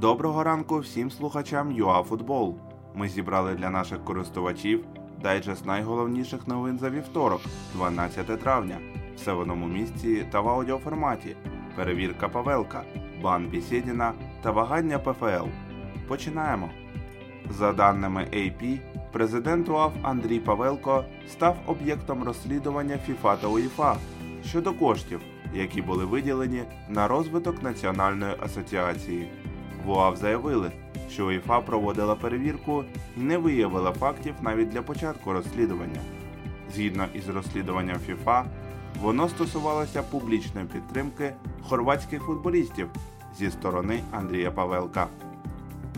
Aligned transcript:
Доброго 0.00 0.44
ранку 0.44 0.78
всім 0.78 1.10
слухачам 1.10 1.72
ЮАФутбол. 1.72 2.54
Ми 2.94 3.08
зібрали 3.08 3.54
для 3.54 3.70
наших 3.70 4.04
користувачів 4.04 4.84
дайджест 5.22 5.66
найголовніших 5.66 6.48
новин 6.48 6.78
за 6.78 6.90
вівторок, 6.90 7.40
12 7.74 8.40
травня, 8.40 8.78
в 9.26 9.38
одному 9.38 9.66
місці 9.66 10.26
та 10.32 10.40
в 10.40 10.48
аудіоформаті, 10.48 11.36
перевірка 11.76 12.28
Павелка, 12.28 12.82
бан 13.22 13.46
Бісєдіна 13.46 14.12
та 14.42 14.50
вагання 14.50 14.98
ПФЛ. 14.98 15.48
Починаємо. 16.08 16.70
За 17.50 17.72
даними 17.72 18.22
AP, 18.22 18.78
президент 19.12 19.68
УАФ 19.68 19.92
Андрій 20.02 20.40
Павелко 20.40 21.04
став 21.28 21.56
об'єктом 21.66 22.24
розслідування 22.24 22.98
ФІФА 22.98 23.36
та 23.36 23.46
УЄФА 23.46 23.96
щодо 24.44 24.72
коштів, 24.72 25.20
які 25.54 25.82
були 25.82 26.04
виділені 26.04 26.62
на 26.88 27.08
розвиток 27.08 27.62
Національної 27.62 28.34
асоціації. 28.40 29.28
В 29.84 29.90
УАФ 29.90 30.18
заявили, 30.18 30.72
що 31.10 31.26
УЄФА 31.26 31.60
проводила 31.60 32.14
перевірку 32.14 32.84
і 33.16 33.20
не 33.20 33.38
виявила 33.38 33.92
фактів 33.92 34.34
навіть 34.42 34.68
для 34.68 34.82
початку 34.82 35.32
розслідування. 35.32 36.00
Згідно 36.74 37.06
із 37.14 37.28
розслідуванням 37.28 37.98
ФІФА, 38.06 38.44
воно 39.02 39.28
стосувалося 39.28 40.02
публічної 40.02 40.66
підтримки 40.66 41.34
хорватських 41.68 42.22
футболістів 42.22 42.88
зі 43.38 43.50
сторони 43.50 44.00
Андрія 44.12 44.50
Павелка. 44.50 45.06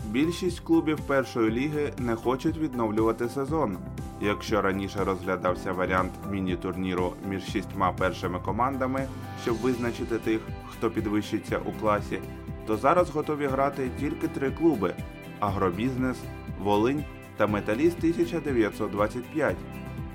Більшість 0.09 0.59
клубів 0.59 0.99
першої 0.99 1.51
ліги 1.51 1.93
не 1.97 2.15
хочуть 2.15 2.57
відновлювати 2.57 3.29
сезон. 3.29 3.77
Якщо 4.21 4.61
раніше 4.61 5.03
розглядався 5.03 5.73
варіант 5.73 6.11
міні-турніру 6.31 7.13
між 7.29 7.43
шістьма 7.43 7.91
першими 7.91 8.39
командами, 8.39 9.07
щоб 9.43 9.57
визначити 9.57 10.17
тих, 10.17 10.41
хто 10.69 10.91
підвищиться 10.91 11.59
у 11.65 11.71
класі, 11.81 12.19
то 12.67 12.77
зараз 12.77 13.09
готові 13.09 13.47
грати 13.47 13.89
тільки 13.99 14.27
три 14.27 14.51
клуби: 14.51 14.93
Агробізнес, 15.39 16.17
Волинь 16.59 17.03
та 17.37 17.47
Металіст 17.47 17.97
1925. 17.97 19.55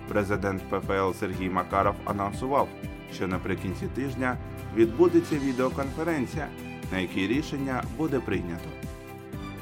Президент 0.09 0.63
ПФЛ 0.63 1.19
Сергій 1.21 1.49
Макаров 1.49 1.95
анонсував, 2.05 2.69
що 3.15 3.29
наприкінці 3.29 3.87
тижня 3.87 4.37
відбудеться 4.77 5.35
відеоконференція, 5.39 6.47
на 6.93 6.99
якій 6.99 7.27
рішення 7.27 7.83
буде 7.99 8.21
прийнято. 8.21 8.69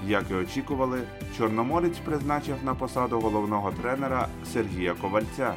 Як 0.06 0.24
і 0.30 0.34
очікували, 0.34 1.02
Чорноморець 1.38 1.98
призначив 1.98 2.56
на 2.64 2.74
посаду 2.74 3.20
головного 3.20 3.72
тренера 3.82 4.28
Сергія 4.52 4.94
Ковальця. 4.94 5.54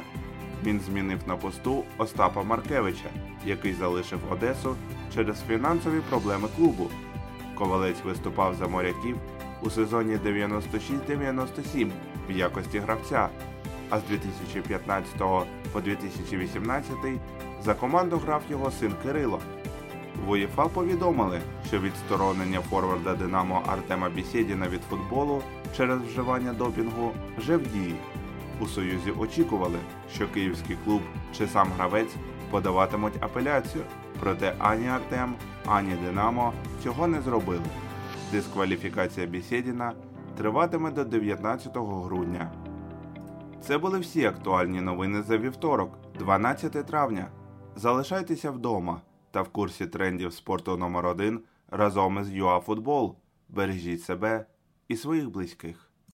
Він 0.64 0.80
змінив 0.80 1.18
на 1.26 1.36
посту 1.36 1.84
Остапа 1.98 2.42
Маркевича, 2.42 3.08
який 3.46 3.72
залишив 3.72 4.18
Одесу 4.30 4.76
через 5.14 5.42
фінансові 5.48 6.00
проблеми 6.10 6.48
клубу. 6.56 6.90
Ковалець 7.54 8.04
виступав 8.04 8.54
за 8.54 8.66
моряків 8.66 9.16
у 9.62 9.70
сезоні 9.70 10.18
96-97 10.26 11.90
в 12.28 12.32
якості 12.32 12.78
гравця, 12.78 13.28
а 13.90 13.98
з 13.98 14.02
2015 14.02 15.18
по 15.72 15.80
2018 15.80 16.94
за 17.64 17.74
команду 17.74 18.16
грав 18.16 18.42
його 18.50 18.70
син 18.70 18.94
Кирило. 19.02 19.40
В 20.26 20.30
УЄФА 20.30 20.64
повідомили, 20.64 21.40
що 21.66 21.80
відсторонення 21.80 22.60
форварда 22.60 23.14
Динамо 23.14 23.62
Артема 23.66 24.08
Бісєдіна 24.08 24.68
від 24.68 24.82
футболу 24.82 25.42
через 25.76 25.98
вживання 26.00 26.52
допінгу 26.52 27.12
вже 27.38 27.56
в 27.56 27.72
дії. 27.72 27.94
У 28.60 28.66
Союзі 28.66 29.10
очікували, 29.18 29.78
що 30.14 30.28
київський 30.28 30.76
клуб 30.84 31.00
чи 31.38 31.46
сам 31.46 31.68
гравець 31.76 32.14
подаватимуть 32.54 33.22
апеляцію, 33.22 33.84
проте 34.20 34.54
ані 34.58 34.88
Артем, 34.88 35.34
ані 35.66 35.94
Динамо 36.04 36.52
цього 36.82 37.06
не 37.06 37.20
зробили. 37.20 37.64
Дискваліфікація 38.32 39.26
Бісєдіна 39.26 39.92
триватиме 40.36 40.90
до 40.90 41.04
19 41.04 41.76
грудня. 41.76 42.52
Це 43.60 43.78
були 43.78 43.98
всі 43.98 44.24
актуальні 44.24 44.80
новини 44.80 45.22
за 45.22 45.38
вівторок, 45.38 45.98
12 46.18 46.86
травня. 46.86 47.28
Залишайтеся 47.76 48.50
вдома 48.50 49.00
та 49.30 49.42
в 49.42 49.48
курсі 49.48 49.86
трендів 49.86 50.32
спорту 50.32 50.76
номер 50.76 51.06
1 51.06 51.40
разом 51.70 52.18
із 52.18 52.30
ЮАФутбол. 52.30 53.16
Бережіть 53.48 54.02
себе 54.02 54.46
і 54.88 54.96
своїх 54.96 55.30
близьких. 55.30 55.83